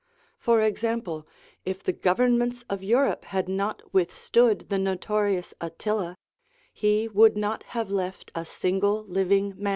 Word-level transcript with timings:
For 0.39 0.61
example, 0.61 1.27
if 1.63 1.83
the 1.83 1.93
governments 1.93 2.63
of 2.71 2.81
Europe 2.81 3.25
had 3.25 3.47
not 3.47 3.83
withstood 3.93 4.67
the 4.69 4.79
notorious 4.79 5.53
Attila, 5.61 6.17
he 6.73 7.07
would 7.07 7.37
not 7.37 7.61
have 7.77 7.91
left 7.91 8.31
a 8.33 8.43
single 8.43 9.03
living 9.03 9.53
man. 9.57 9.69